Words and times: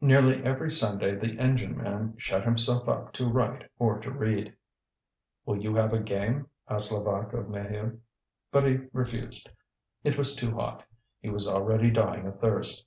Nearly 0.00 0.40
every 0.44 0.70
Sunday 0.70 1.16
the 1.16 1.36
engine 1.40 1.76
man 1.76 2.14
shut 2.16 2.44
himself 2.44 2.88
up 2.88 3.12
to 3.14 3.28
write 3.28 3.68
or 3.76 3.98
to 4.02 4.10
read. 4.12 4.54
"Will 5.46 5.56
you 5.56 5.74
have 5.74 5.92
a 5.92 5.98
game?" 5.98 6.46
asked 6.70 6.92
Levaque 6.92 7.32
of 7.32 7.46
Maheu. 7.48 7.98
But 8.52 8.66
he 8.68 8.78
refused: 8.92 9.50
it 10.04 10.16
was 10.16 10.36
too 10.36 10.54
hot, 10.54 10.84
he 11.18 11.28
was 11.30 11.48
already 11.48 11.90
dying 11.90 12.24
of 12.28 12.38
thirst. 12.38 12.86